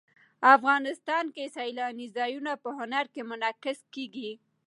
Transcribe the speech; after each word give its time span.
افغانستان 0.55 1.25
کې 1.35 1.53
سیلاني 1.55 2.07
ځایونه 2.17 2.51
په 2.63 2.69
هنر 2.79 3.05
کې 3.13 3.21
منعکس 3.29 3.79
کېږي. 3.93 4.31